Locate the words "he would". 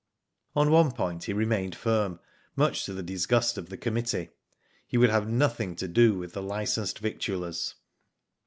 4.87-5.11